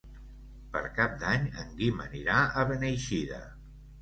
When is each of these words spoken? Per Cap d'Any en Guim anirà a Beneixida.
Per 0.77 0.81
Cap 0.95 1.13
d'Any 1.23 1.45
en 1.65 1.69
Guim 1.83 2.01
anirà 2.07 2.39
a 2.47 2.65
Beneixida. 2.73 3.45